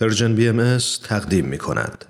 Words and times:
پرژن 0.00 0.34
بی 0.34 0.48
ام 0.48 0.78
تقدیم 1.08 1.44
می 1.44 1.58
کند. 1.58 2.04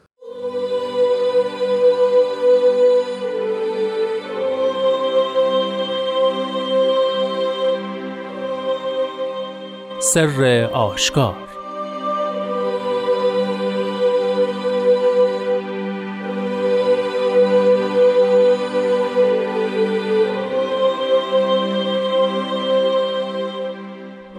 سر 10.01 10.71
آشکار 10.73 11.37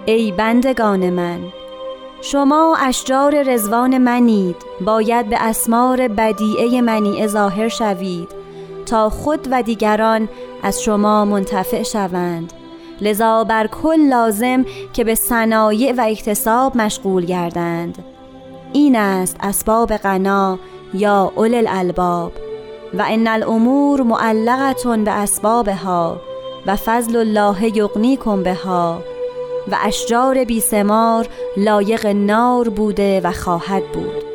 ای 0.06 0.32
بندگان 0.32 1.10
من 1.10 1.61
شما 2.24 2.78
اشجار 2.80 3.44
رزوان 3.44 3.98
منید. 3.98 4.56
باید 4.82 5.30
به 5.30 5.38
اسمار 5.40 6.08
بدیعه 6.08 6.82
منی 6.82 7.28
ظاهر 7.28 7.68
شوید 7.68 8.30
تا 8.86 9.10
خود 9.10 9.48
و 9.52 9.64
دیگران 9.64 10.30
از 10.64 10.82
شما 10.82 11.26
منتفع 11.26 11.84
شوند. 11.84 12.54
لذا 13.02 13.44
بر 13.44 13.68
کل 13.68 14.00
لازم 14.00 14.66
که 14.94 15.04
به 15.04 15.16
صنایع 15.16 15.94
و 15.98 16.02
اکتساب 16.02 16.78
مشغول 16.78 17.26
گردند. 17.26 17.98
این 18.74 18.96
است 18.96 19.38
اسباب 19.40 19.98
غنا 19.98 20.60
یا 20.94 21.32
اول 21.36 21.56
الالباب 21.56 22.32
و 22.94 23.06
ان 23.08 23.28
الامور 23.28 24.02
معلقتون 24.02 25.04
به 25.04 25.12
اسبابها 25.12 26.22
و 26.66 26.76
فضل 26.76 27.16
الله 27.16 27.78
یغنیکم 27.78 28.44
بها. 28.44 29.02
و 29.68 29.78
اشجار 29.84 30.44
بیسمار 30.44 31.28
لایق 31.58 32.06
نار 32.06 32.70
بوده 32.70 33.22
و 33.24 33.32
خواهد 33.32 33.84
بود. 33.84 34.32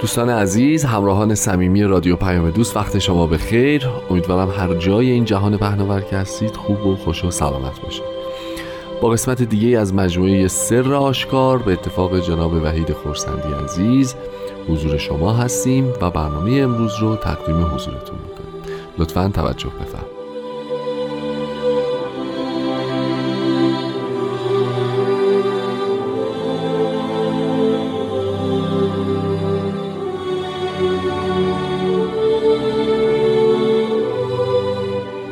دوستان 0.00 0.30
عزیز 0.30 0.84
همراهان 0.84 1.34
صمیمی 1.34 1.82
رادیو 1.82 2.16
پیام 2.16 2.50
دوست 2.50 2.76
وقت 2.76 2.98
شما 2.98 3.26
به 3.26 3.38
خیر 3.38 3.88
امیدوارم 4.10 4.50
هر 4.50 4.74
جای 4.74 5.10
این 5.10 5.24
جهان 5.24 5.56
پهناور 5.56 6.00
که 6.00 6.16
هستید 6.16 6.56
خوب 6.56 6.86
و 6.86 6.96
خوش 6.96 7.24
و 7.24 7.30
سلامت 7.30 7.80
باشید. 7.80 8.21
با 9.02 9.08
قسمت 9.08 9.42
دیگه 9.42 9.78
از 9.78 9.94
مجموعه 9.94 10.48
سر 10.48 10.94
آشکار 10.94 11.58
به 11.58 11.72
اتفاق 11.72 12.20
جناب 12.20 12.52
وحید 12.52 12.92
خورسندی 12.92 13.52
عزیز 13.64 14.14
حضور 14.68 14.98
شما 14.98 15.32
هستیم 15.32 15.92
و 16.00 16.10
برنامه 16.10 16.52
امروز 16.52 16.92
رو 17.00 17.16
تقدیم 17.16 17.64
حضورتون 17.64 18.18
می‌کنیم. 18.18 18.76
لطفا 18.98 19.30
توجه 19.34 19.68
بفرمایید. 19.68 20.22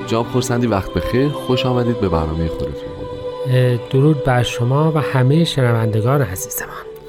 جناب 0.06 0.26
خورسندی 0.26 0.66
وقت 0.66 0.94
بخیر. 0.94 1.28
خوش 1.28 1.66
آمدید 1.66 2.00
به 2.00 2.08
برنامه 2.08 2.48
خودتون. 2.48 2.99
درود 3.92 4.24
بر 4.24 4.42
شما 4.42 4.92
و 4.92 4.98
همه 4.98 5.44
شنوندگان 5.44 6.22
عزیز 6.22 6.62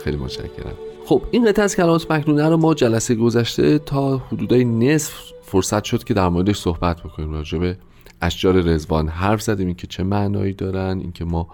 خیلی 0.03 0.17
متشکرم. 0.17 0.73
خب 1.05 1.21
این 1.31 1.45
قطعه 1.45 1.65
از 1.65 1.75
کلمات 1.75 2.11
مکنونه 2.11 2.49
رو 2.49 2.57
ما 2.57 2.73
جلسه 2.73 3.15
گذشته 3.15 3.79
تا 3.79 4.17
حدودای 4.17 4.65
نصف 4.65 5.13
فرصت 5.43 5.83
شد 5.83 6.03
که 6.03 6.13
در 6.13 6.29
موردش 6.29 6.57
صحبت 6.57 7.01
بکنیم 7.01 7.31
راجع 7.31 7.57
به 7.57 7.77
اشجار 8.21 8.55
رزوان 8.55 9.07
حرف 9.07 9.41
زدیم 9.41 9.67
اینکه 9.67 9.87
چه 9.87 10.03
معنایی 10.03 10.53
دارن 10.53 10.99
اینکه 10.99 11.25
ما 11.25 11.47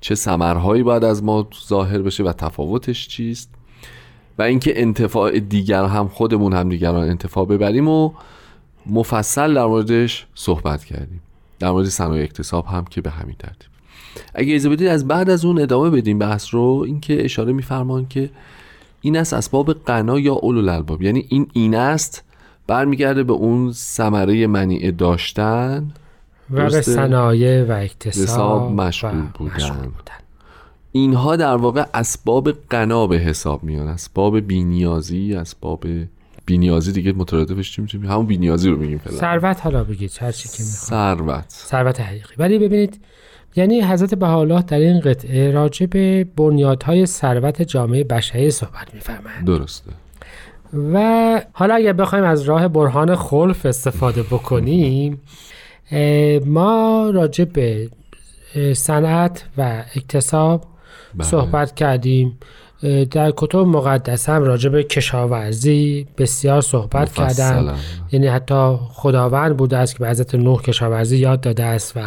چه 0.00 0.14
ثمرهایی 0.14 0.82
باید 0.82 1.04
از 1.04 1.24
ما 1.24 1.48
ظاهر 1.68 2.02
بشه 2.02 2.24
و 2.24 2.32
تفاوتش 2.32 3.08
چیست. 3.08 3.50
و 4.38 4.42
اینکه 4.42 4.80
انتفاع 4.80 5.40
دیگر 5.40 5.84
هم 5.84 6.08
خودمون 6.08 6.52
هم 6.52 6.68
دیگران 6.68 7.08
انتفاع 7.08 7.46
ببریم 7.46 7.88
و 7.88 8.10
مفصل 8.86 9.54
در 9.54 9.66
موردش 9.66 10.26
صحبت 10.34 10.84
کردیم. 10.84 11.20
در 11.58 11.70
مورد 11.70 11.86
صنایع 11.86 12.22
اکتساب 12.22 12.66
هم 12.66 12.84
که 12.84 13.00
به 13.00 13.10
همین 13.10 13.36
ترتیب. 13.38 13.77
اگه 14.34 14.54
اجازه 14.54 14.68
بدید 14.68 14.86
از 14.86 15.08
بعد 15.08 15.30
از 15.30 15.44
اون 15.44 15.60
ادامه 15.60 15.90
بدیم 15.90 16.18
بحث 16.18 16.54
رو 16.54 16.84
اینکه 16.86 17.24
اشاره 17.24 17.52
میفرمان 17.52 18.08
که 18.08 18.30
این 19.00 19.16
است 19.16 19.34
اسباب 19.34 19.72
قنا 19.72 20.18
یا 20.18 20.34
اولو 20.34 20.58
الالباب 20.58 21.02
یعنی 21.02 21.26
این 21.28 21.46
این 21.52 21.74
است 21.74 22.22
برمیگرده 22.66 23.22
به 23.22 23.32
اون 23.32 23.72
ثمره 23.72 24.46
منیع 24.46 24.90
داشتن. 24.90 25.90
و 26.50 26.70
به 26.70 26.80
صنایع 26.82 27.64
و 27.64 27.72
اکتساب 27.72 28.72
مشغول 28.72 29.22
بودن. 29.38 30.18
اینها 30.92 31.36
در 31.36 31.56
واقع 31.56 31.84
اسباب 31.94 32.50
قنا 32.70 33.06
به 33.06 33.18
حساب 33.18 33.64
میان. 33.64 33.88
اسباب 33.88 34.40
بینیازی 34.40 35.34
اسباب 35.34 35.84
بینیازی 36.46 36.92
دیگه 36.92 37.12
مترادفش 37.12 37.72
چی 37.72 37.82
می‌تونیم 37.82 38.10
همون 38.10 38.26
بینیازی 38.26 38.70
رو 38.70 38.76
میگیم 38.76 38.98
فعلا. 38.98 39.16
ثروت 39.16 39.60
حالا 39.64 39.84
بگید 39.84 40.18
هر 40.20 40.32
چی 40.32 40.48
که 40.48 40.62
می‌خواد. 40.62 41.16
ثروت. 41.16 41.44
ثروت 41.48 42.00
حقیقی. 42.00 42.34
ولی 42.38 42.58
ببینید 42.58 43.00
یعنی 43.56 43.80
حضرت 43.80 44.14
بهاءالله 44.14 44.62
در 44.62 44.78
این 44.78 45.00
قطعه 45.00 45.50
راجع 45.50 45.86
به 45.86 46.26
بنیادهای 46.36 47.06
ثروت 47.06 47.62
جامعه 47.62 48.04
بشری 48.04 48.50
صحبت 48.50 48.94
میفرمایند 48.94 49.46
درسته. 49.46 49.90
و 50.92 51.42
حالا 51.52 51.74
اگر 51.74 51.92
بخوایم 51.92 52.24
از 52.24 52.42
راه 52.42 52.68
برهان 52.68 53.16
خلف 53.16 53.66
استفاده 53.66 54.22
بکنیم 54.22 55.20
ما 56.46 57.10
راجع 57.14 57.44
به 57.44 57.88
صنعت 58.74 59.44
و 59.58 59.84
اکتساب 59.96 60.64
بله. 61.14 61.26
صحبت 61.28 61.74
کردیم. 61.74 62.38
در 63.10 63.32
کتب 63.36 63.58
مقدس 63.58 64.28
هم 64.28 64.42
راجع 64.42 64.70
به 64.70 64.82
کشاورزی 64.82 66.06
بسیار 66.18 66.60
صحبت 66.60 67.12
کردن. 67.12 67.74
یعنی 68.12 68.26
حتی 68.26 68.78
خداوند 68.92 69.56
بوده 69.56 69.76
است 69.76 69.92
که 69.92 69.98
به 69.98 70.10
حضرت 70.10 70.34
نوح 70.34 70.62
کشاورزی 70.62 71.16
یاد 71.16 71.40
داده 71.40 71.64
است 71.64 71.96
و 71.96 72.00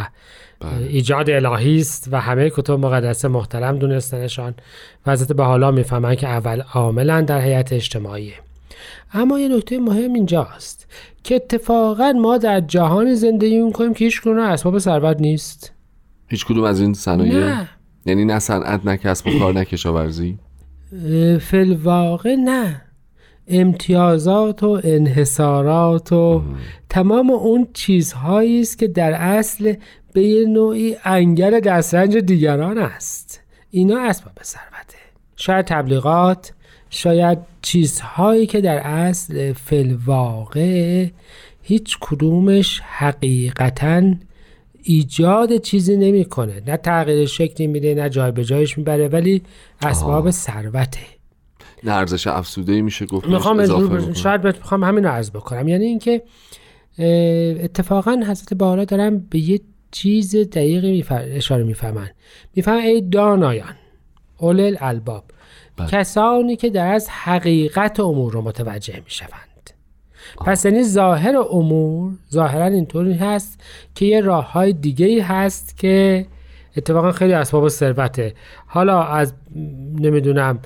بله. 0.62 0.86
ایجاد 0.86 1.30
الهی 1.30 1.80
است 1.80 2.08
و 2.12 2.20
همه 2.20 2.50
کتب 2.50 2.72
مقدسه 2.72 3.28
محترم 3.28 3.78
دونستنشان. 3.78 4.54
و 5.06 5.12
حضرت 5.12 5.32
به 5.32 5.44
حالا 5.44 5.70
می‌فهمن 5.70 6.14
که 6.14 6.28
اول 6.28 6.62
عاملا 6.74 7.20
در 7.20 7.40
حیات 7.40 7.72
اجتماعی. 7.72 8.32
اما 9.12 9.40
یه 9.40 9.56
نکته 9.56 9.78
مهم 9.78 10.12
اینجاست 10.12 10.86
که 11.24 11.34
اتفاقا 11.34 12.12
ما 12.12 12.38
در 12.38 12.60
جهان 12.60 13.14
زندگی 13.14 13.58
می‌کنیم 13.58 13.94
که 13.94 14.04
هیچ 14.04 14.22
کنون 14.22 14.38
اسباب 14.38 14.78
ثروت 14.78 15.20
نیست. 15.20 15.72
هیچ 16.28 16.46
کدوم 16.46 16.64
از 16.64 16.80
این 16.80 16.94
صنایع؟ 16.94 17.54
یعنی 18.06 18.24
نه 18.24 18.38
صنعت 18.38 18.86
نه 18.86 18.96
کسب 18.96 19.26
و 19.26 19.38
کار 19.38 19.54
نه 19.54 19.64
کشاورزی؟ 19.64 20.38
فلواقع 21.40 22.34
نه. 22.34 22.82
امتیازات 23.48 24.62
و 24.62 24.80
انحصارات 24.84 26.12
و 26.12 26.42
تمام 26.88 27.30
اون 27.30 27.68
چیزهایی 27.72 28.60
است 28.60 28.78
که 28.78 28.88
در 28.88 29.12
اصل 29.12 29.74
به 30.12 30.22
یه 30.22 30.46
نوعی 30.46 30.96
انگل 31.04 31.60
دسترنج 31.60 32.16
دیگران 32.16 32.78
است. 32.78 33.40
اینا 33.70 34.00
اسباب 34.00 34.34
ثروته. 34.42 34.98
شاید 35.36 35.64
تبلیغات 35.64 36.52
شاید 36.90 37.38
چیزهایی 37.62 38.46
که 38.46 38.60
در 38.60 38.78
اصل 38.78 39.52
فلواقع 39.52 41.06
هیچ 41.62 41.96
کدومش 42.00 42.80
حقیقتا 42.80 44.14
ایجاد 44.82 45.56
چیزی 45.56 45.96
نمی‌کنه. 45.96 46.62
نه 46.66 46.76
تغییر 46.76 47.26
شکلی 47.26 47.66
میده 47.66 47.94
نه 47.94 48.08
جای 48.08 48.32
به 48.32 48.44
جایش 48.44 48.78
می‌بره 48.78 49.08
ولی 49.08 49.42
اسباب 49.82 50.30
ثروته. 50.30 51.00
نه 51.84 51.92
ارزش 51.92 52.26
افزوده 52.26 52.82
میشه 52.82 53.06
گفت 53.06 53.28
می‌خوام 53.28 54.12
شاید 54.12 54.44
می‌خوام 54.44 54.84
همین 54.84 55.04
رو 55.04 55.10
عرض 55.10 55.30
بکنم. 55.30 55.68
یعنی 55.68 55.84
اینکه 55.84 56.22
اتفاقا 57.64 58.22
حضرت 58.28 58.54
بالا 58.54 58.84
دارم 58.84 59.18
به 59.18 59.38
یه 59.38 59.60
چیز 59.92 60.36
دقیقی 60.36 61.04
اشاره 61.10 61.64
می‌فهمن. 61.64 62.10
می‌فهمن 62.54 62.78
ای 62.78 63.00
دانایان 63.00 63.74
اول 64.38 64.76
الباب 64.80 65.24
بله. 65.76 65.88
کسانی 65.88 66.56
که 66.56 66.70
در 66.70 66.92
از 66.92 67.08
حقیقت 67.10 68.00
امور 68.00 68.32
رو 68.32 68.42
متوجه 68.42 69.00
می‌شوند. 69.04 69.70
پس 70.46 70.64
یعنی 70.64 70.82
ظاهر 70.82 71.36
امور 71.50 72.12
ظاهرا 72.32 72.64
اینطوری 72.66 73.14
هست 73.14 73.60
که 73.94 74.04
یه 74.04 74.20
راه 74.20 74.52
های 74.52 74.72
دیگه 74.72 75.06
ای 75.06 75.20
هست 75.20 75.78
که 75.78 76.26
اتفاقا 76.76 77.12
خیلی 77.12 77.32
اسباب 77.32 77.68
ثروته. 77.68 78.34
حالا 78.66 79.02
از 79.02 79.34
نمی‌دونم 80.00 80.58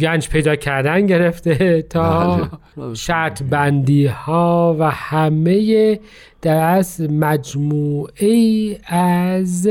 گنج 0.00 0.28
پیدا 0.28 0.56
کردن 0.56 1.06
گرفته 1.06 1.82
تا 1.82 2.36
بله. 2.76 2.94
شرط 2.94 3.42
بندی 3.42 4.06
ها 4.06 4.76
و 4.78 4.90
همه 4.90 6.00
در 6.42 6.56
از 6.56 7.00
مجموعه 7.00 8.78
از 8.86 9.68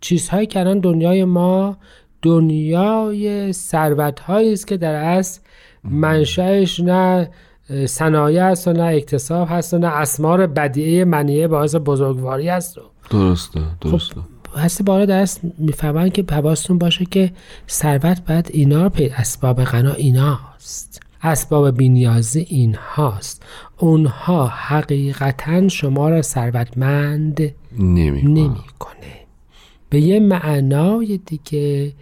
چیزهایی 0.00 0.46
که 0.46 0.60
الان 0.60 0.78
دنیای 0.78 1.24
ما 1.24 1.76
دنیای 2.22 3.52
ثروت 3.52 4.20
هایی 4.20 4.52
است 4.52 4.66
که 4.66 4.76
در 4.76 4.94
اصل 4.94 5.40
منشأش 5.84 6.80
نه 6.80 7.30
صنایع 7.86 8.44
است 8.44 8.68
و 8.68 8.72
نه 8.72 8.82
اکتساب 8.82 9.48
هست 9.50 9.74
و 9.74 9.78
نه 9.78 9.86
اسمار 9.86 10.46
بدیعه 10.46 11.04
منیه 11.04 11.48
باعث 11.48 11.74
بزرگواری 11.74 12.48
است. 12.48 12.78
درسته 13.10 13.60
درسته. 13.80 14.14
خب 14.14 14.37
هستی 14.56 14.82
بالا 14.82 15.04
دست 15.04 15.40
می‌فهمن 15.58 16.10
که 16.10 16.24
حواستون 16.30 16.78
باشه 16.78 17.04
که 17.04 17.32
ثروت 17.68 18.24
باید 18.28 18.50
اینا 18.52 18.82
رو 18.82 18.88
پید 18.88 19.12
اسباب 19.16 19.64
غنا 19.64 19.92
ایناست. 19.92 21.02
اسباب 21.22 21.76
بینیازی 21.76 22.46
این 22.48 22.74
هاست 22.74 23.42
اونها 23.78 24.46
حقیقتا 24.46 25.68
شما 25.68 26.08
را 26.08 26.22
ثروتمند 26.22 27.54
نمی‌کنه. 27.78 29.14
به 29.90 30.00
یه 30.00 30.20
معنای 30.20 31.20
دیگه 31.26 31.92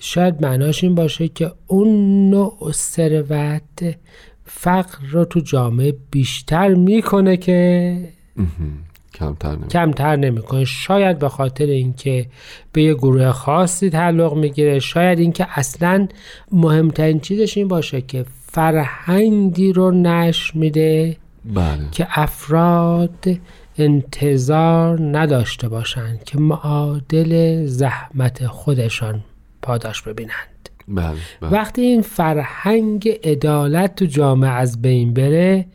شاید 0.00 0.42
معناش 0.42 0.84
این 0.84 0.94
باشه 0.94 1.28
که 1.28 1.52
اون 1.66 1.88
نوع 2.30 2.72
ثروت 2.72 3.96
فقر 4.44 4.98
رو 5.10 5.24
تو 5.24 5.40
جامعه 5.40 5.96
بیشتر 6.10 6.74
می‌کنه 6.74 7.36
که 7.36 7.98
کمتر 9.18 9.48
نمی‌کنه 9.48 9.68
کمتر 9.68 10.16
نمی‌کنه 10.16 10.64
شاید 10.64 11.18
به 11.18 11.28
خاطر 11.28 11.66
اینکه 11.66 12.26
به 12.72 12.82
یه 12.82 12.94
گروه 12.94 13.32
خاصی 13.32 13.90
تعلق 13.90 14.34
می‌گیره 14.34 14.78
شاید 14.78 15.18
اینکه 15.18 15.46
اصلا 15.50 16.08
مهمترین 16.52 17.20
چیزش 17.20 17.56
این 17.56 17.68
باشه 17.68 18.00
که 18.00 18.24
فرهنگی 18.52 19.72
رو 19.72 19.90
نش 19.90 20.54
میده 20.54 21.16
بله. 21.44 21.90
که 21.92 22.06
افراد 22.10 23.38
انتظار 23.78 25.18
نداشته 25.18 25.68
باشند 25.68 26.24
که 26.24 26.38
معادل 26.38 27.64
زحمت 27.66 28.46
خودشان 28.46 29.24
پاداش 29.62 30.02
ببینند 30.02 30.68
بله, 30.88 31.14
بله. 31.40 31.50
وقتی 31.50 31.82
این 31.82 32.02
فرهنگ 32.02 33.08
عدالت 33.24 33.94
تو 33.94 34.04
جامعه 34.04 34.50
از 34.50 34.82
بین 34.82 35.14
بره 35.14 35.66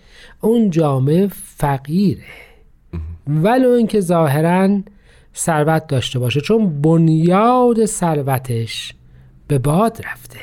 اون 0.42 0.70
جامعه 0.70 1.28
فقیره 1.58 2.24
ولو 3.28 3.70
اینکه 3.70 4.00
ظاهرا 4.00 4.80
ثروت 5.36 5.88
داشته 5.88 6.20
باشه 6.20 6.42
چون 6.42 6.82
بنیاد 6.82 7.86
ثروتش 7.86 8.94
به 9.48 9.60
باد 9.60 10.02
رفته 10.06 10.40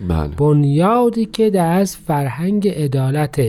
بله. 0.00 0.28
بنیادی 0.28 1.26
که 1.26 1.50
در 1.50 1.72
از 1.72 1.96
فرهنگ 1.96 2.68
عدالت 2.68 3.40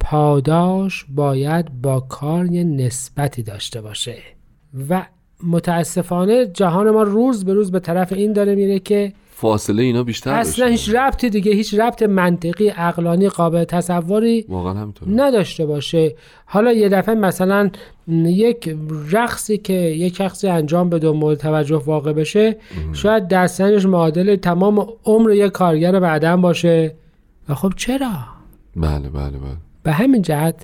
پاداش 0.00 1.06
باید 1.08 1.82
با 1.82 2.00
کار 2.00 2.46
یه 2.46 2.64
نسبتی 2.64 3.42
داشته 3.42 3.80
باشه 3.80 4.16
و 4.88 5.06
متاسفانه 5.42 6.46
جهان 6.46 6.90
ما 6.90 7.02
روز 7.02 7.44
به 7.44 7.54
روز 7.54 7.70
به 7.70 7.80
طرف 7.80 8.12
این 8.12 8.32
داره 8.32 8.54
میره 8.54 8.78
که 8.78 9.12
فاصله 9.40 9.82
اینا 9.82 10.02
بیشتر 10.02 10.30
اصلا. 10.30 10.66
هیچ 10.66 10.94
ربطی 10.94 11.30
دیگه 11.30 11.52
هیچ 11.52 11.74
ربط 11.74 12.02
منطقی 12.02 12.68
عقلانی 12.68 13.28
قابل 13.28 13.64
تصوری 13.64 14.44
واقعا 14.48 14.92
نداشته 15.06 15.66
باشه. 15.66 16.14
حالا 16.46 16.72
یه 16.72 16.88
دفعه 16.88 17.14
مثلا 17.14 17.70
یک 18.24 18.76
رقصی 19.10 19.58
که 19.58 19.72
یک 19.72 20.20
رقصی 20.20 20.48
انجام 20.48 20.90
به 20.90 20.98
دو 20.98 21.12
مورد 21.12 21.38
توجه 21.38 21.82
واقع 21.86 22.12
بشه 22.12 22.56
شاید 22.92 23.28
دستنش 23.28 23.86
معادل 23.86 24.36
تمام 24.36 24.86
عمر 25.04 25.30
یک 25.30 25.52
کارگر 25.52 26.00
بعدم 26.00 26.40
باشه. 26.40 26.94
و 27.48 27.54
خب 27.54 27.72
چرا؟ 27.76 28.10
بله 28.76 29.08
بله 29.08 29.38
بله. 29.38 29.69
به 29.82 29.92
همین 29.92 30.22
جهت 30.22 30.54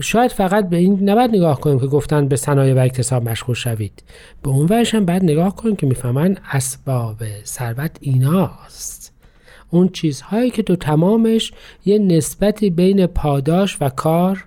شاید 0.00 0.30
فقط 0.30 0.68
به 0.68 0.76
این 0.76 1.10
نباید 1.10 1.30
نگاه 1.30 1.60
کنیم 1.60 1.80
که 1.80 1.86
گفتن 1.86 2.28
به 2.28 2.36
صنایع 2.36 2.74
و 2.74 2.78
اکتساب 2.78 3.28
مشغول 3.28 3.54
شوید. 3.54 4.02
به 4.42 4.48
اون 4.48 4.66
ورش 4.66 4.94
هم 4.94 5.04
باید 5.04 5.24
نگاه 5.24 5.56
کنیم 5.56 5.76
که 5.76 5.86
می‌فهمن 5.86 6.36
اسباب 6.52 7.16
ثروت 7.44 7.96
ایناست. 8.00 9.12
اون 9.70 9.88
چیزهایی 9.88 10.50
که 10.50 10.62
تو 10.62 10.76
تمامش 10.76 11.52
یه 11.84 11.98
نسبتی 11.98 12.70
بین 12.70 13.06
پاداش 13.06 13.76
و 13.80 13.88
کار 13.88 14.46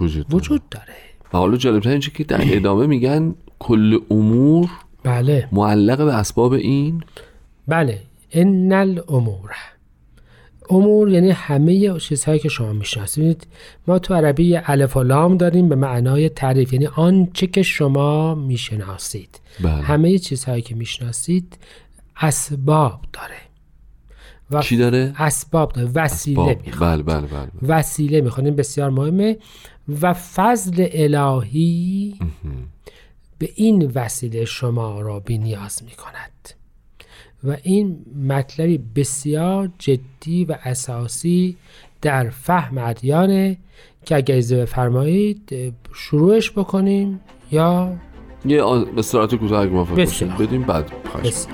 وجود 0.00 0.28
داره. 0.28 0.36
وجود 0.36 0.62
داره. 0.70 0.94
و 1.32 1.38
حالا 1.38 1.56
جالبتر 1.56 1.90
اینجا 1.90 2.12
که 2.14 2.24
در 2.24 2.40
ادامه 2.56 2.86
میگن 2.86 3.34
کل 3.58 3.98
امور 4.10 4.70
بله. 5.02 5.48
معلق 5.52 6.04
به 6.04 6.14
اسباب 6.14 6.52
این؟ 6.52 7.02
بله. 7.68 7.98
ان 8.32 8.72
الامور. 8.72 9.50
امور 10.70 11.08
یعنی 11.08 11.30
همه 11.30 11.98
چیزهایی 11.98 12.38
که 12.38 12.48
شما 12.48 12.72
می‌شناسید. 12.72 13.46
ما 13.86 13.98
تو 13.98 14.14
عربی 14.14 14.56
الف 14.56 14.96
و 14.96 15.02
لام 15.02 15.36
داریم 15.36 15.68
به 15.68 15.74
معنای 15.74 16.28
تعریف 16.28 16.72
یعنی 16.72 16.86
آنچه 16.86 17.46
که 17.46 17.62
شما 17.62 18.34
می‌شناسید. 18.34 19.40
بله. 19.60 19.72
همه 19.72 20.18
چیزهایی 20.18 20.62
که 20.62 20.74
می‌شناسید 20.74 21.58
اسباب 22.20 23.00
داره. 23.12 23.34
و 24.50 24.62
چی 24.62 24.76
داره؟ 24.76 25.14
اسباب 25.18 25.72
داره. 25.72 25.88
وسیله 25.94 26.40
اسباب. 26.40 26.66
می‌خواد. 26.66 26.90
بله 26.90 27.02
بله 27.02 27.26
بله, 27.26 27.46
بله. 27.46 27.78
وسیله 27.78 28.20
می‌خواد. 28.20 28.46
این 28.46 28.56
بسیار 28.56 28.90
مهمه. 28.90 29.36
و 30.00 30.14
فضل 30.14 30.86
الهی 30.92 32.14
به 33.38 33.50
این 33.54 33.92
وسیله 33.94 34.44
شما 34.44 35.00
را 35.00 35.20
بینیاز 35.20 35.82
می‌کند. 35.84 36.57
و 37.44 37.56
این 37.62 37.98
مطلبی 38.28 38.78
بسیار 38.96 39.70
جدی 39.78 40.44
و 40.44 40.56
اساسی 40.64 41.56
در 42.02 42.30
فهم 42.30 42.78
ادیانه 42.78 43.56
که 44.04 44.16
اگر 44.16 44.34
اجازه 44.34 44.62
بفرمایید 44.62 45.74
شروعش 45.94 46.50
بکنیم 46.50 47.20
یا 47.52 47.96
یه 48.44 48.62
به 48.96 49.02
صورت 49.02 49.34
کوتاه 49.34 49.60
اگه 49.60 49.70
موافق 49.70 50.42
بدیم 50.42 50.62
بعد. 50.62 50.92
خواهش 51.12 51.46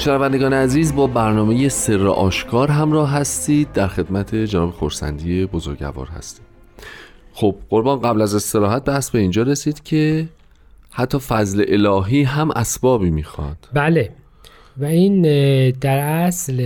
شنوندگان 0.00 0.52
عزیز 0.52 0.94
با 0.94 1.06
برنامه 1.06 1.68
سر 1.68 2.06
آشکار 2.06 2.70
همراه 2.70 3.10
هستید. 3.10 3.72
در 3.72 3.86
خدمت 3.86 4.34
جناب 4.34 4.70
خورسندی 4.70 5.46
بزرگوار 5.46 6.06
هستید 6.06 6.44
خب 7.32 7.56
قربان 7.70 8.00
قبل 8.00 8.22
از 8.22 8.34
استراحت 8.34 8.84
بحث 8.84 9.10
به 9.10 9.18
اینجا 9.18 9.42
رسید 9.42 9.82
که 9.82 10.28
حتی 10.90 11.18
فضل 11.18 11.64
الهی 11.68 12.22
هم 12.22 12.50
اسبابی 12.50 13.10
می‌خواد. 13.10 13.68
بله. 13.72 14.12
و 14.76 14.84
این 14.84 15.22
در 15.70 15.98
اصل 15.98 16.58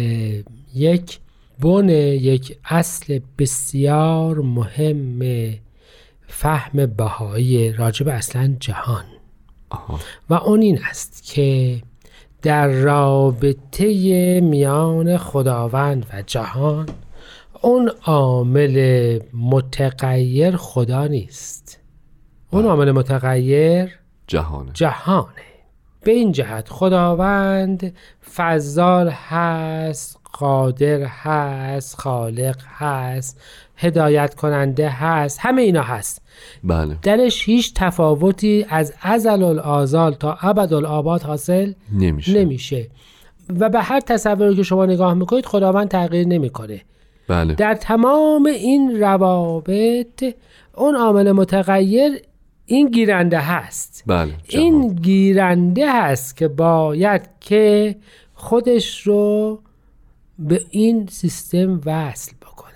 یک 0.75 1.19
بن 1.61 1.89
یک 1.89 2.59
اصل 2.65 3.21
بسیار 3.39 4.39
مهم 4.39 5.21
فهم 6.27 6.87
بهایی 6.87 7.73
راجب 7.73 8.09
اصلا 8.09 8.57
جهان. 8.61 9.05
آها. 9.71 9.99
و 10.31 10.35
اون 10.35 10.63
این 10.63 10.79
است 10.91 11.25
که 11.25 11.79
در 12.45 12.69
رابطه 12.69 14.41
میان 14.41 15.17
خداوند 15.17 16.07
و 16.13 16.23
جهان 16.23 16.89
اون 17.63 17.91
عامل 18.03 19.19
متغیر 19.35 20.57
خدا 20.57 21.07
نیست. 21.07 21.81
اون 22.51 22.65
عامل 22.65 22.93
متغیر 22.93 23.99
جهانه. 24.27 24.71
جهانه. 24.75 25.29
به 26.03 26.11
این 26.13 26.33
جهت 26.33 26.69
خداوند 26.69 27.95
فضال 28.35 29.09
هست 29.09 30.21
قادر 30.39 31.03
هست 31.03 32.01
خالق 32.01 32.57
هست 32.79 33.41
هدایت 33.77 34.35
کننده 34.35 34.89
هست 34.89 35.39
همه 35.43 35.63
اینا 35.63 35.83
هست. 35.83 36.23
بله. 36.65 36.99
درش 37.03 37.49
هیچ 37.49 37.75
تفاوتی 37.75 38.67
از 38.69 38.95
ازل 39.03 39.43
الازال 39.43 40.15
تا 40.15 40.39
ابد 40.43 40.73
الآباد 40.75 41.23
حاصل 41.23 41.73
نمیشه. 41.93 42.33
نمیشه. 42.33 42.91
و 43.61 43.69
به 43.69 43.81
هر 43.81 44.01
تصوری 44.01 44.57
که 44.57 44.63
شما 44.63 44.87
نگاه 44.87 45.15
می‌کنید 45.15 45.47
خداوند 45.47 45.89
تغییر 45.89 46.27
نمی‌کنه. 46.27 46.83
بله. 47.29 47.55
در 47.55 47.75
تمام 47.75 48.47
این 48.47 49.01
روابط 49.01 50.25
اون 50.75 50.97
عامل 50.97 51.33
متغیر 51.33 52.13
این 52.67 52.89
گیرنده 52.89 53.39
هست. 53.39 54.05
بله. 54.07 54.33
این 54.49 54.89
گیرنده 54.89 55.93
هست 55.93 56.37
که 56.37 56.49
باید 56.49 57.23
که 57.41 57.97
خودش 58.35 59.01
رو 59.07 59.61
به 60.39 60.61
این 60.71 61.07
سیستم 61.11 61.81
وصل 61.87 62.33
بکنه. 62.43 62.71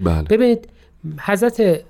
بله. 0.00 0.22
ببینید 0.22 0.68
حضرت 1.20 1.80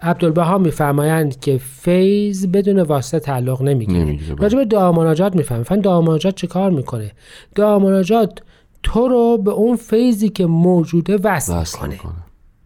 عبدالبها 0.00 0.58
میفرمایند 0.58 1.40
که 1.40 1.58
فیض 1.58 2.46
بدون 2.46 2.80
واسطه 2.80 3.18
تعلق 3.18 3.62
نمی‌گیره. 3.62 4.04
بله. 4.04 4.34
راجع 4.38 4.58
به 4.58 4.64
دعا 4.64 4.92
مناجات 4.92 5.36
می‌فهمن 5.36 5.80
دعا 5.80 6.00
مناجات 6.00 6.34
چه 6.34 6.46
کار 6.46 6.70
می‌کنه؟ 6.70 7.12
دعا 7.54 7.78
مناجات 7.78 8.42
تو 8.82 9.08
رو 9.08 9.38
به 9.38 9.50
اون 9.50 9.76
فیضی 9.76 10.28
که 10.28 10.46
موجوده 10.46 11.16
وصل, 11.16 11.52
وصل 11.60 11.76
می‌کنه. 11.76 11.90
می‌کنه. 11.90 12.12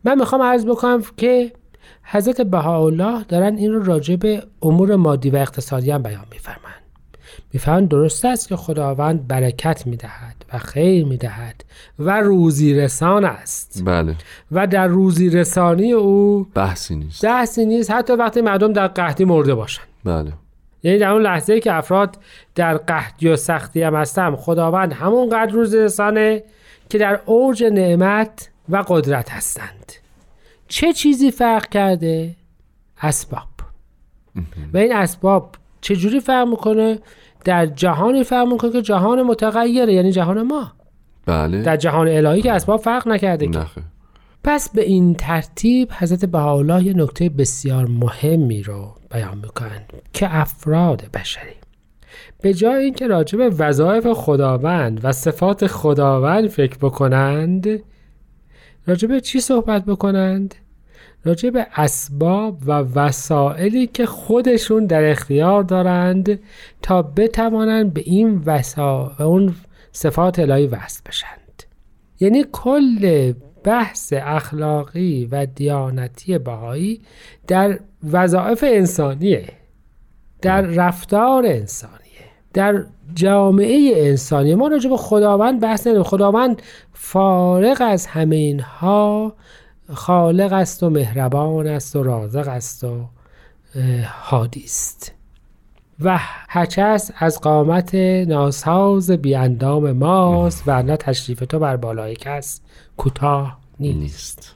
من 0.04 0.18
می‌خوام 0.18 0.42
عرض 0.42 0.66
بکنم 0.66 1.02
که 1.16 1.52
حضرت 2.02 2.40
بهاءالله 2.40 3.25
دارن 3.25 3.57
این 3.57 3.73
رو 3.73 3.85
راجع 3.85 4.16
به 4.16 4.42
امور 4.62 4.97
مادی 4.97 5.30
و 5.30 5.37
اقتصادی 5.37 5.90
هم 5.90 6.02
بیان 6.02 6.25
میفرمن 6.33 6.75
می‌فهمند 7.52 7.88
درست 7.88 8.25
است 8.25 8.49
که 8.49 8.57
خداوند 8.57 9.26
برکت 9.28 9.87
می‌دهد 9.87 10.45
و 10.52 10.59
خیر 10.59 11.04
می‌دهد 11.07 11.64
و 11.99 12.21
روزی 12.21 12.75
رسان 12.75 13.25
است. 13.25 13.83
بله. 13.85 14.14
و 14.52 14.66
در 14.66 14.87
روزی 14.87 15.30
رسانی 15.30 15.92
او 15.92 16.47
بحثی 16.54 16.97
نیست. 16.97 17.25
بحثی 17.25 17.66
نیست. 17.66 17.90
حتی 17.90 18.12
وقتی 18.12 18.40
مردم 18.40 18.73
در 18.73 18.87
قحطی 18.87 19.25
مرده 19.25 19.54
باشن. 19.54 19.83
بله. 20.04 20.33
یعنی 20.83 20.99
در 20.99 21.11
اون 21.11 21.23
لحظه 21.23 21.61
که 21.61 21.73
افراد 21.73 22.18
در 22.54 22.76
قحطی 22.76 23.28
و 23.28 23.37
سختی 23.37 23.83
هم 23.83 23.95
هستن 23.95 24.37
خداوند 24.37 24.92
همونقدر 24.92 25.52
روز 25.52 25.75
رسانه 25.75 26.42
که 26.88 26.99
در 26.99 27.21
اوج 27.26 27.64
نعمت 27.64 28.50
و 28.68 28.85
قدرت 28.88 29.30
هستند. 29.30 29.92
چه 30.68 30.92
چیزی 30.92 31.30
فرق 31.30 31.68
کرده؟ 31.68 32.35
اسباب. 33.02 33.49
و 34.75 34.78
این 34.78 34.97
اسباب 34.97 35.54
چجوری 35.80 36.21
فرق 36.21 36.49
می‌کنه؟ 36.49 36.99
در 37.49 37.67
جهانی 37.67 38.25
فرق 38.25 38.49
می‌کنه 38.52 38.73
که 38.73 38.83
جهان 38.83 39.23
متغیره 39.23 39.93
یعنی 39.93 40.12
جهان 40.12 40.43
ما. 40.43 40.73
بله. 41.26 41.62
در 41.62 41.76
جهان 41.76 42.09
الهی 42.09 42.43
که 42.43 42.52
اسباب 42.52 42.81
فرق 42.81 43.09
نکرده 43.09 43.49
که. 43.49 43.59
نخه. 43.59 43.83
پس 44.45 44.71
به 44.71 44.83
این 44.83 45.14
ترتیب 45.14 45.93
حضرت 45.99 46.25
بهاءالله 46.25 46.85
یه 46.85 46.95
نکته 46.97 47.28
بسیار 47.28 47.87
مهمی 47.87 48.62
رو 48.62 48.95
بیان 49.11 49.38
می‌کنند 49.38 49.93
که 50.12 50.37
افراد 50.37 51.05
بشری. 51.14 51.55
به 52.43 52.55
جای 52.55 52.85
اینکه 52.85 53.07
راجع 53.07 53.38
به 53.38 53.49
وظایف 53.49 54.07
خداوند 54.12 55.00
و 55.02 55.12
صفات 55.12 55.67
خداوند 55.67 56.49
فکر 56.49 56.78
بکنند 56.78 57.67
راجع 58.87 59.09
به 59.09 59.21
چی 59.21 59.40
صحبت 59.40 59.85
بکنند؟ 59.85 60.55
راجع 61.25 61.51
به 61.51 61.67
اسباب 61.77 62.59
و 62.67 62.73
وسائلی 62.73 63.87
که 63.87 64.07
خودشون 64.07 64.87
در 64.87 65.11
اختیار 65.11 65.63
دارند 65.63 66.41
تا 66.83 67.03
بتوانند 67.03 67.95
به 67.95 68.01
این 68.01 68.43
وسا 68.47 69.13
اون 69.21 69.55
صفات 69.93 70.39
الهی 70.39 70.67
وصل 70.67 71.01
بشند. 71.07 71.63
یعنی 72.21 72.45
کل 72.53 73.33
بحث 73.65 74.13
اخلاقی 74.17 75.29
و 75.31 75.47
دیانتی 75.47 76.39
بهایی 76.39 77.01
در 77.47 77.79
وظایف 78.11 78.65
انسانیه 78.69 79.49
در 80.43 80.61
رفتار 80.61 81.47
انسانیه 81.47 81.99
در 82.55 82.85
جامعه 83.15 83.93
انسانی 83.97 84.55
ما 84.55 84.69
راجع 84.69 84.91
به 84.91 84.97
خداوند 84.97 85.61
بحث 85.61 85.81
نداریم. 85.81 86.03
خداوند 86.03 86.63
فارغ 86.93 87.77
از 87.81 88.07
همه 88.07 88.37
اینها 88.37 89.35
خالق 89.95 90.52
است 90.52 90.83
و 90.83 90.90
مهربان 90.90 91.66
است 91.66 91.97
و 91.97 92.02
رازق 92.02 92.49
است 92.49 92.85
و 92.85 93.07
هادی 94.04 94.64
است. 94.64 95.14
و 96.00 96.18
هچس 96.49 97.11
از 97.16 97.40
قامت 97.40 97.95
ناساز 98.28 99.11
بی 99.11 99.35
اندام 99.35 99.92
ماست 99.92 100.62
و 100.66 100.83
نه 100.83 100.97
تشریف 100.97 101.38
تو 101.49 101.59
بر 101.59 101.76
بالای 101.76 102.16
کس 102.16 102.61
کوتاه 102.97 103.59
نیست. 103.80 103.99
نیست. 103.99 104.54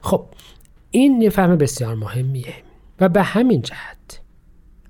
خب 0.00 0.24
این 0.90 1.22
یه 1.22 1.30
فهم 1.30 1.56
بسیار 1.56 1.94
مهمیه. 1.94 2.54
و 3.00 3.08
به 3.08 3.22
همین 3.22 3.62
جهت 3.62 4.20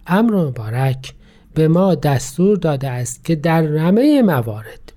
امر 0.07 0.35
مبارک 0.35 1.15
به 1.55 1.69
ما 1.69 1.95
دستور 1.95 2.57
داده 2.57 2.91
است 2.91 3.25
که 3.25 3.37
در 3.37 3.77
همه 3.77 4.23
موارد 4.23 4.93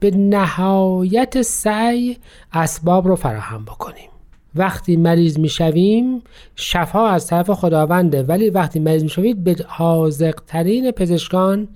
به 0.00 0.10
نهایت 0.10 1.42
سعی 1.42 2.18
اسباب 2.52 3.08
رو 3.08 3.16
فراهم 3.16 3.64
بکنیم. 3.64 4.10
وقتی 4.54 4.96
مریض 4.96 5.38
می‌شویم 5.38 6.22
شفا 6.56 7.06
از 7.06 7.26
طرف 7.26 7.50
خداونده. 7.50 8.22
ولی 8.22 8.50
وقتی 8.50 8.78
مریض 8.78 9.02
می‌شوید 9.02 9.44
به 9.44 9.56
حاضق 9.68 10.34
ترین 10.46 10.90
پزشکان 10.90 11.68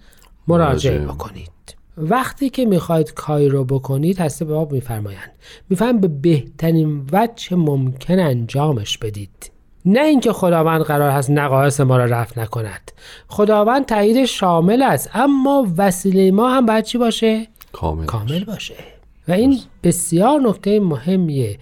مراجعه. 0.49 0.99
بکنید. 0.99 1.51
وقتی 1.99 2.51
که 2.51 2.65
می‌خواید 2.65 3.15
کاری 3.15 3.49
رو 3.49 3.65
بکنید 3.65 4.21
هسته 4.21 4.45
به 4.45 4.55
باب 4.55 4.73
میفرمایند. 4.73 5.31
میفهم 5.71 6.01
به 6.01 6.09
بهترین 6.09 7.07
وجه 7.13 7.57
ممکن 7.57 8.19
انجامش 8.19 8.99
بدید. 8.99 9.51
نه 9.87 10.01
اینکه 10.01 10.33
خداوند 10.33 10.83
قرار 10.83 11.11
هست 11.11 11.31
نقایص 11.31 11.81
ما 11.81 11.97
را 11.97 12.05
رفع 12.05 12.41
نکند. 12.41 12.93
خداوند 13.29 13.87
تایید 13.87 14.25
شامل 14.25 14.83
است 14.83 15.11
اما 15.15 15.67
وسیله 15.77 16.31
ما 16.31 16.51
هم 16.51 16.67
باید 16.67 16.85
چی 16.85 16.99
باشه؟ 16.99 17.47
کامل 17.73 18.05
کامل 18.05 18.45
باشه. 18.45 18.75
و 19.29 19.33
این 19.33 19.59
بسیار 19.83 20.41
نکته 20.41 20.81
مهمیه. 20.81 21.59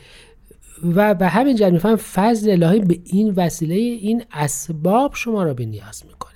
و 0.82 1.14
به 1.14 1.28
همین 1.28 1.56
جهت 1.56 1.72
میفهم 1.72 1.96
فضل 1.96 2.50
الهی 2.50 2.80
به 2.80 2.98
این 3.04 3.34
وسیله 3.36 3.74
این 3.74 4.24
اسباب 4.32 5.14
شما 5.14 5.42
را 5.42 5.54
به 5.54 5.64
نیاز 5.64 6.02
می‌کنه. 6.06 6.32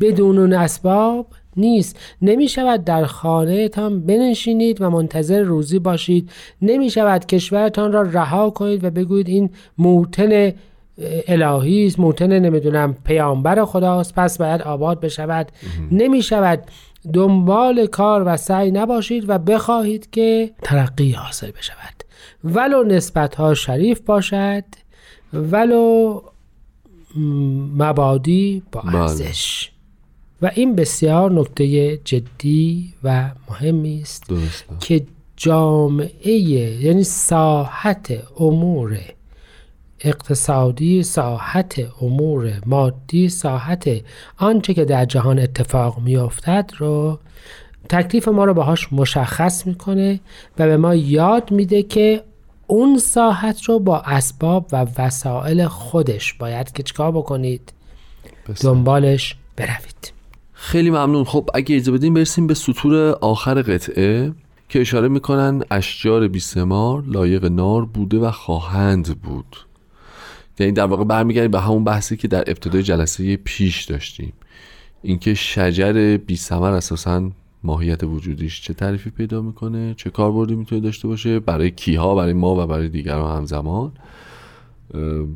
بدون 0.00 0.38
اون 0.38 0.52
اسباب 0.52 1.26
نیست. 1.56 1.98
نمی 2.22 2.48
شود 2.48 2.84
در 2.84 3.04
خانهتان 3.04 4.00
بنشینید 4.00 4.80
و 4.80 4.90
منتظر 4.90 5.40
روزی 5.40 5.78
باشید. 5.78 6.30
نمی 6.62 6.90
شود 6.90 7.26
کشورتان 7.26 7.92
را 7.92 8.02
رها 8.02 8.50
کنید 8.50 8.84
و 8.84 8.90
بگویید 8.90 9.28
این 9.28 9.50
موتن 9.78 10.52
الهی 11.28 11.86
است 11.86 12.00
موتن 12.00 12.38
نمی‌دونم 12.38 12.94
پیامبر 13.04 13.64
خداست. 13.64 14.14
پس 14.14 14.38
باید 14.38 14.62
آباد 14.62 15.00
بشود. 15.00 15.52
نمی 15.90 16.22
شود 16.22 16.62
دنبال 17.12 17.86
کار 17.86 18.22
و 18.26 18.36
سعی 18.36 18.70
نباشید 18.70 19.24
و 19.28 19.38
بخواهید 19.38 20.10
که 20.10 20.50
ترقی 20.62 21.12
حاصل 21.12 21.50
بشود. 21.50 22.04
ولو 22.44 22.84
نسبت 22.84 23.34
ها 23.34 23.54
شریف 23.54 24.00
باشد 24.00 24.64
ولو 25.32 26.20
مبادی 27.76 28.62
با 28.72 28.80
بله. 28.80 28.96
ارزش. 28.96 29.70
و 30.42 30.50
این 30.54 30.74
بسیار 30.74 31.32
نکته 31.32 31.96
جدی 31.96 32.94
و 33.04 33.30
مهمی 33.50 34.00
است 34.02 34.24
که 34.80 35.06
جامعه 35.36 36.32
یعنی 36.32 37.04
ساحت 37.04 38.18
امور 38.40 38.98
اقتصادی 40.06 41.02
ساحت 41.02 41.74
امور 42.02 42.52
مادی 42.66 43.28
ساحت 43.28 43.90
آنچه 44.38 44.74
که 44.74 44.84
در 44.84 45.04
جهان 45.04 45.38
اتفاق 45.38 45.98
میافتد 45.98 46.70
رو 46.78 47.18
تکلیف 47.88 48.28
ما 48.28 48.44
رو 48.44 48.54
باهاش 48.54 48.92
مشخص 48.92 49.66
می‌کنه 49.66 50.20
و 50.58 50.66
به 50.66 50.76
ما 50.76 50.94
یاد 50.94 51.50
میده 51.50 51.82
که 51.82 52.22
اون 52.66 52.98
ساحت 52.98 53.62
رو 53.62 53.78
با 53.78 53.98
اسباب 53.98 54.66
و 54.72 54.86
وسایل 54.98 55.66
خودش 55.66 56.32
باید 56.32 56.72
که 56.72 56.82
چیکار 56.82 57.12
بکنید؟ 57.12 57.72
بسیار. 58.48 58.74
دنبالش 58.74 59.36
بروید. 59.56 60.12
خیلی 60.52 60.90
ممنون. 60.90 61.24
خب 61.24 61.50
اگه 61.54 61.76
اجازه 61.76 61.92
بدین 61.92 62.14
برسیم 62.14 62.46
به 62.46 62.54
سطور 62.54 63.10
آخر 63.10 63.62
قطعه 63.62 64.32
که 64.68 64.80
اشاره 64.80 65.08
می‌کنن 65.08 65.62
اشجار 65.70 66.28
بیسمار 66.28 67.02
لایق 67.06 67.44
نار 67.44 67.84
بوده 67.84 68.18
و 68.18 68.30
خواهند 68.30 69.20
بود. 69.22 69.56
یعنی 70.58 70.72
در 70.72 70.84
واقع 70.84 71.04
برمیگردیم 71.04 71.50
به 71.50 71.60
همون 71.60 71.84
بحثی 71.84 72.16
که 72.16 72.28
در 72.28 72.40
ابتدای 72.46 72.82
جلسه 72.82 73.36
پیش 73.36 73.84
داشتیم. 73.84 74.32
اینکه 75.02 75.34
شجر 75.34 76.16
بی 76.16 76.36
ثمر 76.36 76.72
اساسا 76.72 77.30
ماهیت 77.64 78.04
وجودیش 78.04 78.62
چه 78.62 78.74
تعریفی 78.74 79.10
پیدا 79.10 79.42
می‌کنه؟ 79.42 79.94
چه 79.96 80.10
کاربردی 80.10 80.54
می‌تونه 80.54 80.80
داشته 80.80 81.08
باشه؟ 81.08 81.40
برای 81.40 81.70
کیها 81.70 82.14
برای 82.14 82.32
ما 82.32 82.64
و 82.64 82.66
برای 82.66 82.88
دیگران 82.88 83.36
همزمان. 83.36 83.92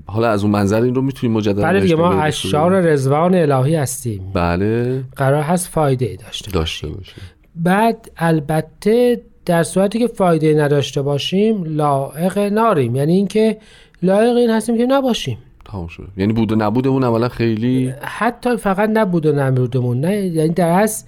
حالا 0.06 0.28
از 0.28 0.42
اون 0.42 0.52
منظر 0.52 0.82
این 0.82 0.94
رو 0.94 1.02
می‌تونیم 1.02 1.36
مجددا 1.36 1.62
بله 1.62 1.80
دیگه 1.80 1.96
ما 1.96 2.22
اشعار؟ 2.22 2.80
رزوان 2.80 3.34
الهی 3.34 3.74
هستیم. 3.74 4.30
بله. 4.34 5.04
قرار 5.16 5.42
هست 5.42 5.68
فایده 5.68 6.06
ای 6.06 6.16
داشته 6.16 6.50
داشته 6.50 6.88
باشه. 6.88 7.16
بعد 7.56 8.10
البته 8.16 9.22
در 9.46 9.62
صورتی 9.62 9.98
که 9.98 10.06
فایده 10.06 10.54
نداشته 10.54 11.02
باشیم 11.02 11.64
لائق 11.64 12.38
ناریم. 12.38 12.96
یعنی 12.96 13.12
اینکه 13.12 13.58
لایق 14.02 14.37
این 14.37 14.50
هستیم 14.50 14.78
که 14.78 14.87
نباشیم 14.87 15.38
تمام 15.64 15.87
شد 15.87 16.09
یعنی 16.16 16.33
بود 16.33 16.52
و 16.52 16.57
نبودمون 16.57 17.04
اولا 17.04 17.28
خیلی 17.28 17.95
حتی 18.02 18.57
فقط 18.57 18.90
نبود 18.92 19.26
و 19.26 19.33
نبودمون 19.33 20.00
نه 20.00 20.16
یعنی 20.26 20.54
در 20.54 20.69
اصل 20.69 21.07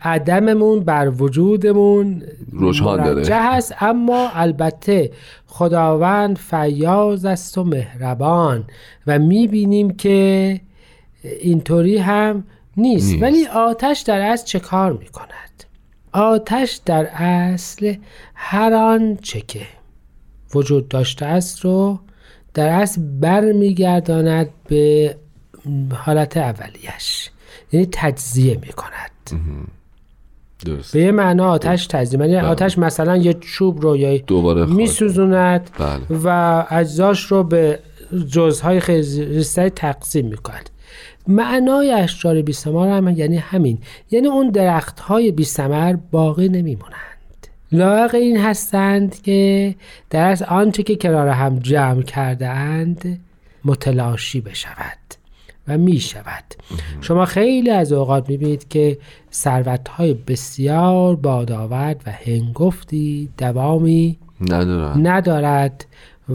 عدممون 0.00 0.80
بر 0.80 1.08
وجودمون 1.08 2.22
رجحان 2.60 3.04
داره. 3.04 3.34
هست 3.34 3.74
اما 3.80 4.28
البته 4.34 5.10
خداوند 5.46 6.38
فیاض 6.38 7.24
است 7.24 7.58
و 7.58 7.64
مهربان 7.64 8.64
و 9.06 9.18
می‌بینیم 9.18 9.90
که 9.90 10.60
اینطوری 11.40 11.98
هم 11.98 12.44
نیست. 12.76 13.10
نیست. 13.10 13.22
ولی 13.22 13.46
آتش 13.46 14.00
در 14.00 14.20
اصل 14.20 14.46
چه 14.46 14.58
کار 14.58 14.92
می‌کند 14.92 15.64
آتش 16.12 16.80
در 16.84 17.06
اصل 17.06 17.94
هر 18.34 18.72
آنچه 18.74 19.40
که 19.40 19.66
وجود 20.54 20.88
داشته 20.88 21.26
است 21.26 21.60
رو 21.60 21.98
در 22.54 22.68
اصل 22.68 23.00
برمیگرداند 23.20 24.48
به 24.68 25.16
حالت 25.94 26.36
اولیش. 26.36 27.30
یعنی 27.72 27.88
تجزیه 27.92 28.58
می‌کند. 28.60 29.10
درست. 30.64 30.92
به 30.92 31.00
یه 31.00 31.12
معنا 31.12 31.50
آتش 31.50 31.86
تجزیه 31.86 32.20
یعنی 32.20 32.36
آتش 32.36 32.78
مثلا 32.78 33.16
یه 33.16 33.34
چوب 33.34 33.80
رو 33.80 33.96
یا 33.96 34.18
دوباره. 34.18 34.66
میسوزوند 34.66 35.70
بله. 35.78 36.20
و 36.24 36.66
اجزاش 36.70 37.22
رو 37.22 37.42
به 37.42 37.78
جزهای 38.30 38.80
خیلی 38.80 39.24
ریزتری 39.24 39.70
تقسیم 39.70 40.26
می‌کند. 40.26 40.70
معنای 41.28 41.92
اشجار 41.92 42.42
بی 42.42 42.54
هم 42.64 43.08
یعنی 43.08 43.36
همین. 43.36 43.78
یعنی 44.10 44.26
اون 44.26 44.50
درخت 44.50 45.00
های 45.00 45.32
بی 45.32 45.46
باقی 46.10 46.48
نمیمونند 46.48 47.13
لایق 47.72 48.14
این 48.14 48.36
هستند 48.36 49.22
که 49.22 49.74
در 50.10 50.30
از 50.30 50.42
آنچه 50.42 50.82
که 50.82 50.96
کنار 50.96 51.28
هم 51.28 51.58
جمع 51.58 52.02
کرده 52.02 52.48
اند 52.48 53.20
متلاشی 53.64 54.40
بشود 54.40 54.98
و 55.68 55.78
می 55.78 56.00
شود 56.00 56.44
شما 57.00 57.24
خیلی 57.24 57.70
از 57.70 57.92
اوقات 57.92 58.28
می 58.28 58.36
بینید 58.36 58.68
که 58.68 58.98
ثروت 59.32 59.88
های 59.88 60.14
بسیار 60.14 61.16
بادآورد 61.16 62.02
و 62.06 62.10
هنگفتی 62.10 63.28
دوامی 63.38 64.18
ندارد. 64.40 65.06
ندارد 65.06 65.86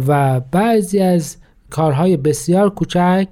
و 0.08 0.40
بعضی 0.40 1.00
از 1.00 1.38
کارهای 1.70 2.18
بسیار 2.18 2.70
کوچک 2.70 3.28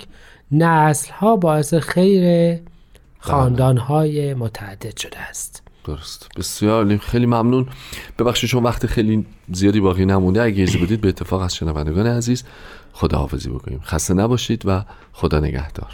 نسل 0.51 1.11
ها 1.11 1.35
باعث 1.35 1.73
خیر 1.73 2.57
خاندان 3.19 3.77
های 3.77 4.33
متعدد 4.33 4.97
شده 4.97 5.19
است. 5.19 5.66
درست. 5.87 6.27
بسیار 6.37 6.97
خیلی 6.97 7.25
ممنون. 7.25 7.67
ببخشید 8.19 8.49
چون 8.49 8.63
وقت 8.63 8.85
خیلی 8.85 9.25
زیادی 9.53 9.79
باقی 9.79 10.05
نمونده. 10.05 10.43
اگه 10.43 10.63
اجازه 10.63 10.79
بدید 10.79 11.01
به 11.01 11.07
اتفاق 11.09 11.41
از 11.41 11.55
شنوندگان 11.55 12.07
عزیز 12.07 12.43
خداحافظی 12.93 13.49
بکنیم. 13.49 13.79
خسته 13.83 14.13
نباشید 14.13 14.61
و 14.65 14.83
خدا 15.13 15.39
نگهدار. 15.39 15.91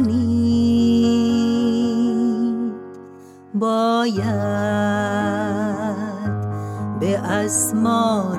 منی. 0.00 1.58
باید 3.54 4.18
به 7.00 7.18
اسمار 7.18 8.38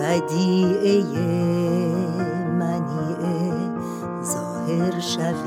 بدیعه 0.00 1.02
منیعه 2.58 3.52
ظاهر 4.22 5.00
شوید 5.00 5.42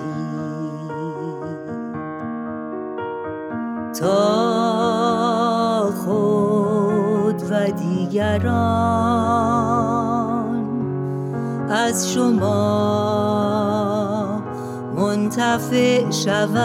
تا 4.00 4.46
خود 6.06 7.42
و 7.52 7.72
دیگران 7.72 9.65
از 11.76 12.14
شما 12.14 12.56
منتفع 14.96 16.10
شوند. 16.10 16.56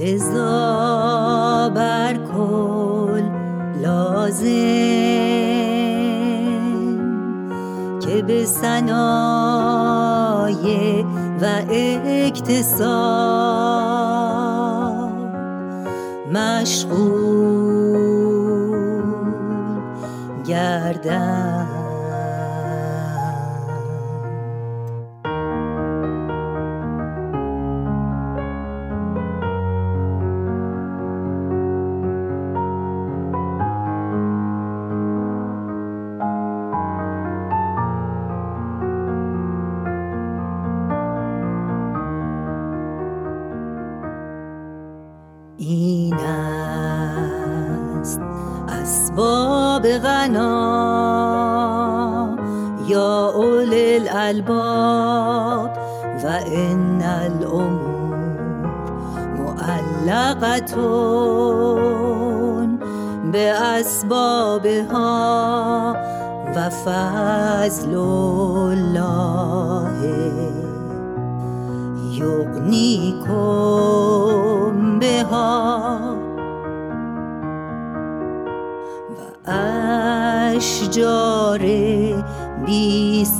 لذا 0.00 1.70
بر 1.74 2.14
کل 2.14 3.22
لازم 3.82 4.46
که 8.00 8.22
به 8.22 8.44
صنایع 8.44 9.86
و 11.40 11.44
اکتساب 12.26 13.46
مشغول 16.36 17.96
گردم 20.46 21.55
اسباب 49.96 50.04
غنا 50.04 50.56
یا 52.86 53.30
اول 53.34 53.74
الالباب 53.74 55.70
و 56.24 56.26
ان 56.52 57.02
الامور 57.02 58.16
معلقتون 60.06 60.88
به 63.32 63.52
اسبابها 63.78 65.06
و 66.56 66.70
فضل 66.70 67.94
الله. 68.72 69.45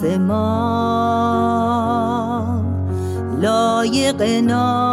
ثمار 0.00 1.56
لایق 3.40 4.22
نام 4.22 4.85